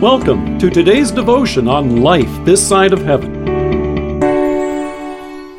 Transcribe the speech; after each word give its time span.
Welcome 0.00 0.58
to 0.60 0.70
today's 0.70 1.10
devotion 1.10 1.68
on 1.68 2.00
life 2.00 2.30
this 2.46 2.66
side 2.66 2.94
of 2.94 3.02
heaven. 3.02 3.44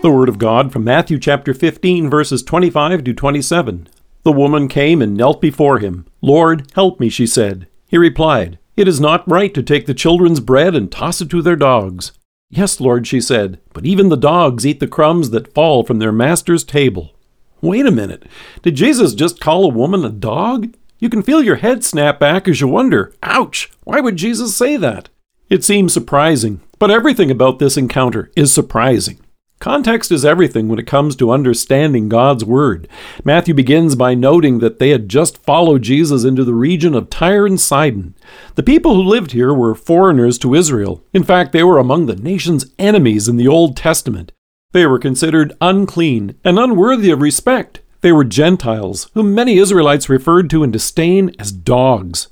The 0.02 0.10
Word 0.10 0.30
of 0.30 0.40
God 0.40 0.74
from 0.74 0.84
Matthew 0.84 1.20
chapter 1.20 1.54
15, 1.54 2.10
verses 2.10 2.42
25 2.42 3.04
to 3.04 3.14
27. 3.14 3.88
The 4.24 4.32
woman 4.32 4.68
came 4.68 5.00
and 5.00 5.16
knelt 5.16 5.42
before 5.42 5.78
him. 5.78 6.08
Lord, 6.22 6.72
help 6.74 7.00
me, 7.00 7.08
she 7.08 7.28
said. 7.28 7.68
He 7.86 8.00
replied, 8.00 8.58
It 8.76 8.88
is 8.88 9.00
not 9.00 9.30
right 9.30 9.54
to 9.54 9.62
take 9.62 9.86
the 9.86 9.94
children's 9.94 10.40
bread 10.40 10.74
and 10.74 10.92
toss 10.92 11.22
it 11.22 11.30
to 11.30 11.44
their 11.44 11.56
dogs. 11.56 12.12
Yes, 12.50 12.82
Lord, 12.82 13.06
she 13.06 13.22
said, 13.22 13.60
but 13.74 13.86
even 13.86 14.10
the 14.10 14.18
dogs 14.18 14.66
eat 14.66 14.80
the 14.80 14.88
crumbs 14.88 15.30
that 15.30 15.54
fall 15.54 15.84
from 15.84 16.00
their 16.00 16.12
master's 16.12 16.64
table. 16.64 17.14
Wait 17.62 17.86
a 17.86 17.92
minute. 17.92 18.24
Did 18.64 18.74
Jesus 18.74 19.14
just 19.14 19.40
call 19.40 19.66
a 19.66 19.74
woman 19.74 20.04
a 20.04 20.10
dog? 20.10 20.74
You 21.02 21.10
can 21.10 21.24
feel 21.24 21.42
your 21.42 21.56
head 21.56 21.84
snap 21.84 22.20
back 22.20 22.48
as 22.48 22.62
you 22.62 22.68
wonder, 22.68 23.12
ouch, 23.24 23.72
why 23.86 24.00
would 24.00 24.18
Jesus 24.18 24.56
say 24.56 24.78
that? 24.78 25.10
It 25.50 25.64
seems 25.64 25.94
surprising, 25.94 26.62
but 26.78 26.92
everything 26.92 27.32
about 27.32 27.58
this 27.58 27.76
encounter 27.76 28.30
is 28.36 28.54
surprising. 28.54 29.20
Context 29.58 30.12
is 30.12 30.24
everything 30.24 30.68
when 30.68 30.78
it 30.78 30.86
comes 30.86 31.16
to 31.16 31.32
understanding 31.32 32.08
God's 32.08 32.46
Word. 32.46 32.88
Matthew 33.24 33.56
begins 33.56 33.96
by 33.96 34.14
noting 34.14 34.60
that 34.60 34.78
they 34.78 34.90
had 34.90 35.10
just 35.10 35.40
followed 35.40 35.82
Jesus 35.82 36.24
into 36.24 36.44
the 36.44 36.54
region 36.54 36.94
of 36.94 37.10
Tyre 37.10 37.48
and 37.48 37.60
Sidon. 37.60 38.14
The 38.54 38.62
people 38.62 38.94
who 38.94 39.02
lived 39.02 39.32
here 39.32 39.56
were 39.56 39.74
foreigners 39.74 40.38
to 40.40 40.54
Israel. 40.54 41.04
In 41.14 41.24
fact, 41.24 41.52
they 41.52 41.64
were 41.64 41.80
among 41.80 42.06
the 42.06 42.16
nation's 42.16 42.68
enemies 42.78 43.28
in 43.28 43.38
the 43.38 43.48
Old 43.48 43.76
Testament. 43.76 44.34
They 44.72 44.86
were 44.86 45.00
considered 45.00 45.54
unclean 45.62 46.36
and 46.44 46.60
unworthy 46.60 47.10
of 47.10 47.22
respect. 47.22 47.81
They 48.02 48.12
were 48.12 48.24
Gentiles, 48.24 49.10
whom 49.14 49.36
many 49.36 49.58
Israelites 49.58 50.10
referred 50.10 50.50
to 50.50 50.64
in 50.64 50.72
disdain 50.72 51.36
as 51.38 51.52
dogs. 51.52 52.28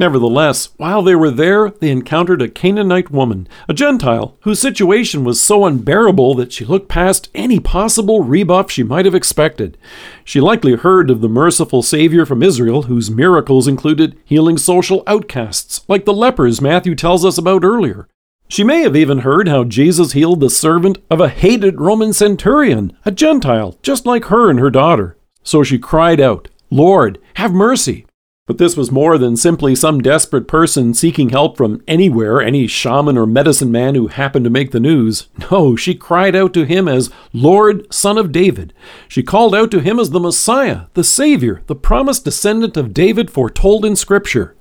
Nevertheless, 0.00 0.68
while 0.76 1.02
they 1.02 1.16
were 1.16 1.30
there, 1.30 1.70
they 1.70 1.90
encountered 1.90 2.40
a 2.40 2.48
Canaanite 2.48 3.10
woman, 3.10 3.48
a 3.68 3.74
Gentile, 3.74 4.36
whose 4.42 4.60
situation 4.60 5.24
was 5.24 5.40
so 5.40 5.64
unbearable 5.64 6.36
that 6.36 6.52
she 6.52 6.64
looked 6.64 6.88
past 6.88 7.28
any 7.34 7.58
possible 7.58 8.22
rebuff 8.22 8.70
she 8.70 8.84
might 8.84 9.06
have 9.06 9.14
expected. 9.14 9.76
She 10.22 10.40
likely 10.40 10.76
heard 10.76 11.10
of 11.10 11.20
the 11.20 11.28
merciful 11.28 11.82
Savior 11.82 12.24
from 12.24 12.44
Israel, 12.44 12.82
whose 12.82 13.10
miracles 13.10 13.66
included 13.66 14.16
healing 14.24 14.56
social 14.56 15.02
outcasts, 15.08 15.84
like 15.88 16.04
the 16.04 16.12
lepers 16.12 16.60
Matthew 16.60 16.94
tells 16.94 17.24
us 17.24 17.36
about 17.36 17.64
earlier. 17.64 18.06
She 18.48 18.64
may 18.64 18.80
have 18.80 18.96
even 18.96 19.18
heard 19.18 19.46
how 19.46 19.64
Jesus 19.64 20.12
healed 20.12 20.40
the 20.40 20.48
servant 20.48 20.98
of 21.10 21.20
a 21.20 21.28
hated 21.28 21.80
Roman 21.80 22.14
centurion, 22.14 22.96
a 23.04 23.10
Gentile, 23.10 23.78
just 23.82 24.06
like 24.06 24.26
her 24.26 24.48
and 24.48 24.58
her 24.58 24.70
daughter. 24.70 25.18
So 25.42 25.62
she 25.62 25.78
cried 25.78 26.18
out, 26.18 26.48
Lord, 26.70 27.18
have 27.34 27.52
mercy. 27.52 28.06
But 28.46 28.56
this 28.56 28.78
was 28.78 28.90
more 28.90 29.18
than 29.18 29.36
simply 29.36 29.74
some 29.74 30.00
desperate 30.00 30.48
person 30.48 30.94
seeking 30.94 31.28
help 31.28 31.58
from 31.58 31.82
anywhere, 31.86 32.40
any 32.40 32.66
shaman 32.66 33.18
or 33.18 33.26
medicine 33.26 33.70
man 33.70 33.94
who 33.94 34.06
happened 34.06 34.44
to 34.44 34.50
make 34.50 34.70
the 34.70 34.80
news. 34.80 35.28
No, 35.50 35.76
she 35.76 35.94
cried 35.94 36.34
out 36.34 36.54
to 36.54 36.64
him 36.64 36.88
as 36.88 37.10
Lord, 37.34 37.92
Son 37.92 38.16
of 38.16 38.32
David. 38.32 38.72
She 39.06 39.22
called 39.22 39.54
out 39.54 39.70
to 39.72 39.80
him 39.80 39.98
as 39.98 40.08
the 40.08 40.20
Messiah, 40.20 40.86
the 40.94 41.04
Savior, 41.04 41.62
the 41.66 41.76
promised 41.76 42.24
descendant 42.24 42.78
of 42.78 42.94
David 42.94 43.30
foretold 43.30 43.84
in 43.84 43.94
Scripture. 43.94 44.56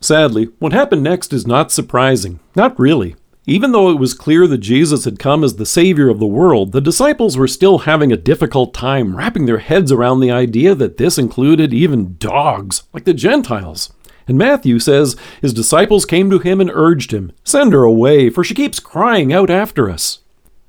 Sadly, 0.00 0.50
what 0.58 0.74
happened 0.74 1.02
next 1.02 1.32
is 1.32 1.46
not 1.46 1.72
surprising. 1.72 2.40
Not 2.54 2.78
really. 2.78 3.16
Even 3.50 3.72
though 3.72 3.90
it 3.90 3.98
was 3.98 4.14
clear 4.14 4.46
that 4.46 4.58
Jesus 4.58 5.04
had 5.04 5.18
come 5.18 5.42
as 5.42 5.56
the 5.56 5.66
Savior 5.66 6.08
of 6.08 6.20
the 6.20 6.24
world, 6.24 6.70
the 6.70 6.80
disciples 6.80 7.36
were 7.36 7.48
still 7.48 7.78
having 7.78 8.12
a 8.12 8.16
difficult 8.16 8.72
time 8.72 9.16
wrapping 9.16 9.46
their 9.46 9.58
heads 9.58 9.90
around 9.90 10.20
the 10.20 10.30
idea 10.30 10.72
that 10.76 10.98
this 10.98 11.18
included 11.18 11.74
even 11.74 12.16
dogs, 12.18 12.84
like 12.92 13.06
the 13.06 13.12
Gentiles. 13.12 13.92
And 14.28 14.38
Matthew 14.38 14.78
says 14.78 15.16
his 15.42 15.52
disciples 15.52 16.04
came 16.06 16.30
to 16.30 16.38
him 16.38 16.60
and 16.60 16.70
urged 16.72 17.10
him, 17.10 17.32
Send 17.42 17.72
her 17.72 17.82
away, 17.82 18.30
for 18.30 18.44
she 18.44 18.54
keeps 18.54 18.78
crying 18.78 19.32
out 19.32 19.50
after 19.50 19.90
us. 19.90 20.20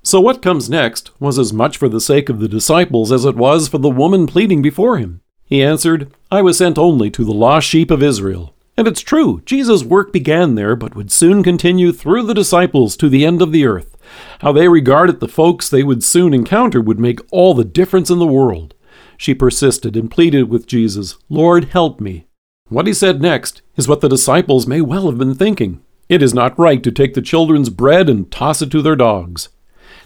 So 0.02 0.20
what 0.20 0.42
comes 0.42 0.68
next 0.68 1.12
was 1.22 1.38
as 1.38 1.54
much 1.54 1.78
for 1.78 1.88
the 1.88 2.02
sake 2.02 2.30
of 2.30 2.40
the 2.40 2.50
disciples 2.50 3.12
as 3.12 3.26
it 3.26 3.36
was 3.36 3.68
for 3.68 3.78
the 3.78 3.92
woman 3.92 4.26
pleading 4.26 4.64
before 4.64 4.98
him. 4.98 5.22
He 5.46 5.62
answered, 5.62 6.12
I 6.32 6.42
was 6.42 6.58
sent 6.58 6.80
only 6.80 7.12
to 7.12 7.26
the 7.26 7.32
lost 7.32 7.68
sheep 7.68 7.92
of 7.92 8.02
Israel. 8.02 8.56
And 8.78 8.88
it's 8.88 9.02
true, 9.02 9.42
Jesus' 9.46 9.84
work 9.84 10.14
began 10.14 10.56
there, 10.56 10.76
but 10.76 10.96
would 10.96 11.12
soon 11.12 11.44
continue 11.44 11.92
through 11.92 12.24
the 12.24 12.34
disciples 12.34 12.96
to 12.98 13.10
the 13.10 13.26
end 13.26 13.42
of 13.42 13.52
the 13.52 13.66
earth. 13.66 13.98
How 14.40 14.52
they 14.52 14.68
regarded 14.68 15.20
the 15.20 15.28
folks 15.28 15.70
they 15.70 15.84
would 15.84 16.04
soon 16.04 16.34
encounter 16.34 16.82
would 16.82 17.00
make 17.00 17.20
all 17.32 17.54
the 17.54 17.66
difference 17.66 18.10
in 18.10 18.20
the 18.20 18.26
world. 18.26 18.74
She 19.18 19.34
persisted 19.34 19.96
and 19.96 20.10
pleaded 20.10 20.50
with 20.50 20.68
Jesus, 20.68 21.18
Lord, 21.30 21.66
help 21.66 22.00
me. 22.00 22.26
What 22.70 22.88
he 22.88 22.94
said 22.94 23.22
next 23.22 23.62
is 23.76 23.88
what 23.88 24.02
the 24.02 24.10
disciples 24.10 24.66
may 24.66 24.82
well 24.82 25.08
have 25.08 25.18
been 25.18 25.36
thinking. 25.36 25.82
It 26.10 26.24
is 26.24 26.34
not 26.34 26.58
right 26.58 26.82
to 26.84 26.92
take 26.92 27.14
the 27.14 27.22
children's 27.22 27.70
bread 27.70 28.10
and 28.10 28.32
toss 28.32 28.62
it 28.62 28.72
to 28.72 28.82
their 28.82 28.96
dogs. 28.96 29.50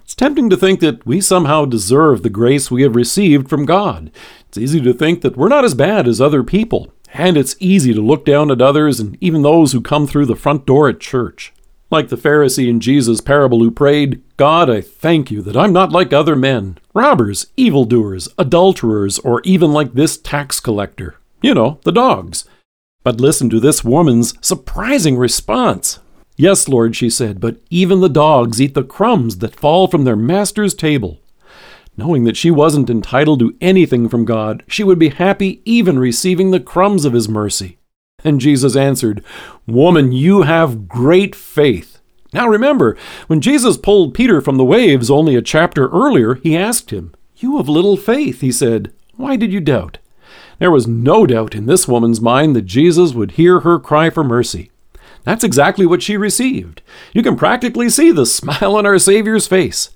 It's 0.04 0.14
tempting 0.16 0.50
to 0.50 0.58
think 0.58 0.82
that 0.82 1.06
we 1.06 1.22
somehow 1.22 1.66
deserve 1.66 2.22
the 2.22 2.30
grace 2.30 2.70
we 2.70 2.84
have 2.84 2.96
received 2.96 3.50
from 3.50 3.66
God. 3.66 4.12
It's 4.48 4.58
easy 4.58 4.82
to 4.82 4.94
think 4.94 5.22
that 5.22 5.38
we're 5.38 5.48
not 5.48 5.66
as 5.66 5.74
bad 5.74 6.08
as 6.08 6.22
other 6.22 6.44
people, 6.44 6.94
and 7.18 7.38
it's 7.38 7.56
easy 7.60 7.94
to 7.94 8.02
look 8.02 8.26
down 8.26 8.52
at 8.52 8.62
others 8.62 9.00
and 9.00 9.18
even 9.22 9.42
those 9.42 9.72
who 9.72 9.80
come 9.80 10.06
through 10.06 10.26
the 10.26 10.36
front 10.36 10.66
door 10.66 10.90
at 10.90 11.00
church. 11.00 11.54
Like 11.90 12.10
the 12.10 12.18
Pharisee 12.18 12.68
in 12.68 12.82
Jesus' 12.82 13.22
parable 13.22 13.60
who 13.60 13.72
prayed, 13.72 14.22
God, 14.36 14.70
I 14.70 14.82
thank 14.82 15.32
you 15.32 15.42
that 15.44 15.56
I'm 15.56 15.72
not 15.72 15.94
like 15.94 16.12
other 16.12 16.36
men, 16.36 16.78
robbers, 16.94 17.48
evildoers, 17.56 18.28
adulterers, 18.38 19.18
or 19.20 19.42
even 19.46 19.72
like 19.72 19.94
this 19.94 20.18
tax 20.18 20.60
collector. 20.60 21.16
You 21.42 21.54
know, 21.54 21.80
the 21.84 21.94
dogs. 21.94 22.44
But 23.04 23.22
listen 23.22 23.50
to 23.52 23.62
this 23.62 23.84
woman's 23.84 24.34
surprising 24.46 25.16
response. 25.16 26.00
Yes, 26.36 26.68
Lord, 26.68 26.98
she 26.98 27.10
said, 27.10 27.40
but 27.40 27.58
even 27.70 28.02
the 28.02 28.10
dogs 28.10 28.60
eat 28.60 28.74
the 28.74 28.84
crumbs 28.84 29.38
that 29.38 29.56
fall 29.56 29.88
from 29.88 30.04
their 30.04 30.18
master's 30.18 30.74
table. 30.74 31.22
Knowing 31.98 32.26
that 32.26 32.38
she 32.38 32.52
wasn't 32.52 32.90
entitled 32.90 33.40
to 33.40 33.56
anything 33.62 34.10
from 34.10 34.26
God, 34.26 34.64
she 34.68 34.84
would 34.84 35.00
be 35.00 35.10
happy 35.10 35.62
even 35.66 35.98
receiving 35.98 36.52
the 36.52 36.60
crumbs 36.60 37.06
of 37.06 37.14
His 37.14 37.30
mercy. 37.30 37.78
And 38.24 38.42
Jesus 38.42 38.76
answered, 38.76 39.24
Woman, 39.68 40.12
you 40.12 40.42
have 40.42 40.88
great 40.88 41.36
faith. 41.36 42.00
Now 42.34 42.48
remember, 42.48 42.98
when 43.28 43.40
Jesus 43.40 43.78
pulled 43.78 44.14
Peter 44.14 44.42
from 44.42 44.58
the 44.58 44.66
waves 44.66 45.10
only 45.10 45.36
a 45.36 45.42
chapter 45.42 45.88
earlier, 45.90 46.36
he 46.36 46.58
asked 46.58 46.92
him, 46.92 47.14
You 47.38 47.58
have 47.58 47.70
little 47.70 47.96
faith, 47.96 48.42
he 48.42 48.52
said. 48.52 48.92
Why 49.16 49.38
did 49.38 49.54
you 49.54 49.62
doubt? 49.62 50.00
There 50.60 50.72
was 50.72 50.88
no 50.88 51.26
doubt 51.26 51.56
in 51.56 51.66
this 51.66 51.88
woman's 51.88 52.20
mind 52.20 52.56
that 52.56 52.66
Jesus 52.66 53.14
would 53.14 53.32
hear 53.32 53.62
her 53.62 53.80
cry 53.80 54.10
for 54.10 54.24
mercy. 54.24 54.72
That's 55.24 55.44
exactly 55.44 55.86
what 55.86 56.04
she 56.04 56.18
received. 56.18 56.82
You 57.14 57.24
can 57.24 57.36
practically 57.36 57.90
see 57.90 58.12
the 58.12 58.26
smile 58.26 58.76
on 58.76 58.86
our 58.86 59.00
Savior's 59.00 59.48
face. 59.48 59.90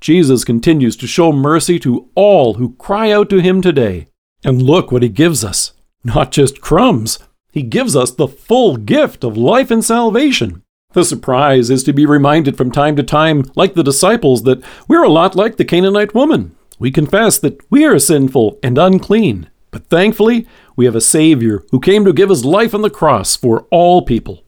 Jesus 0.00 0.44
continues 0.44 0.96
to 0.96 1.06
show 1.06 1.32
mercy 1.32 1.78
to 1.80 2.08
all 2.14 2.54
who 2.54 2.74
cry 2.76 3.10
out 3.10 3.28
to 3.30 3.40
him 3.40 3.60
today. 3.60 4.06
And 4.44 4.62
look 4.62 4.90
what 4.90 5.02
he 5.02 5.08
gives 5.08 5.44
us 5.44 5.72
not 6.04 6.32
just 6.32 6.60
crumbs, 6.60 7.18
he 7.52 7.62
gives 7.62 7.94
us 7.96 8.10
the 8.10 8.28
full 8.28 8.76
gift 8.76 9.24
of 9.24 9.36
life 9.36 9.70
and 9.70 9.84
salvation. 9.84 10.62
The 10.92 11.04
surprise 11.04 11.70
is 11.70 11.84
to 11.84 11.92
be 11.92 12.06
reminded 12.06 12.56
from 12.56 12.70
time 12.70 12.96
to 12.96 13.02
time, 13.02 13.44
like 13.54 13.74
the 13.74 13.84
disciples, 13.84 14.42
that 14.44 14.62
we're 14.88 15.04
a 15.04 15.08
lot 15.08 15.36
like 15.36 15.56
the 15.56 15.64
Canaanite 15.64 16.14
woman. 16.14 16.56
We 16.78 16.90
confess 16.90 17.38
that 17.38 17.60
we 17.70 17.84
are 17.84 17.98
sinful 17.98 18.58
and 18.62 18.78
unclean, 18.78 19.50
but 19.70 19.86
thankfully, 19.86 20.46
we 20.74 20.86
have 20.86 20.96
a 20.96 21.00
Savior 21.00 21.62
who 21.70 21.78
came 21.78 22.04
to 22.04 22.12
give 22.12 22.30
his 22.30 22.44
life 22.44 22.74
on 22.74 22.82
the 22.82 22.90
cross 22.90 23.36
for 23.36 23.66
all 23.70 24.02
people. 24.02 24.42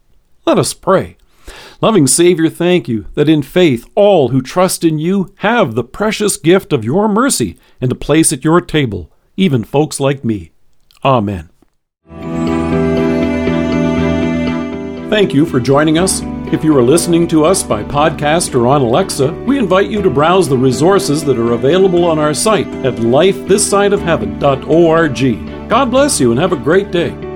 Let 0.47 0.59
us 0.59 0.75
pray. 0.75 1.17
Loving 1.83 2.07
Savior, 2.07 2.49
thank 2.49 2.87
you 2.87 3.07
that 3.15 3.29
in 3.29 3.43
faith 3.43 3.85
all 3.97 4.29
who 4.29 4.41
trust 4.41 4.85
in 4.85 5.01
you 5.01 5.35
have 5.39 5.75
the 5.75 5.83
precious 5.83 6.37
gift 6.37 6.73
of 6.73 6.85
your 6.85 7.09
mercy 7.09 7.59
and 7.81 7.91
a 7.91 7.97
place 7.97 8.33
at 8.33 8.45
your 8.45 8.61
table, 8.61 9.11
even 9.37 9.65
folks 9.65 9.99
like 9.99 10.25
me. 10.25 10.53
Amen. 11.05 11.49
Thank 15.11 15.35
you 15.35 15.45
for 15.45 15.59
joining 15.59 15.99
us. 15.99 16.23
If 16.53 16.63
you 16.63 16.79
are 16.79 16.85
listening 16.85 17.27
to 17.29 17.45
us 17.45 17.63
by 17.65 17.83
podcast 17.83 18.55
or 18.55 18.69
on 18.69 18.83
Alexa, 18.83 19.33
we 19.45 19.59
invite 19.59 19.91
you 19.91 20.03
to 20.03 20.11
browse 20.11 20.49
the 20.49 20.57
resources 20.57 21.25
that 21.25 21.37
are 21.37 21.55
available 21.55 22.05
on 22.05 22.21
our 22.21 22.33
site 22.33 22.69
at 22.87 22.95
lifethissideofheaven.org. 22.95 25.69
God 25.69 25.91
bless 25.91 26.21
you 26.21 26.31
and 26.31 26.39
have 26.39 26.53
a 26.53 26.57
great 26.57 26.93
day. 26.93 27.32